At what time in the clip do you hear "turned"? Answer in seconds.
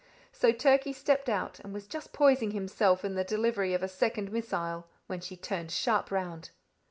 5.37-5.69